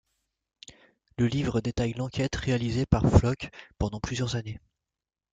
Le 1.19 1.27
livre 1.27 1.61
détaille 1.61 1.93
l'enquête 1.93 2.35
réalisée 2.35 2.87
par 2.87 3.03
Pflock 3.03 3.51
pendant 3.77 3.99
plusieurs 3.99 4.35
années. 4.35 4.59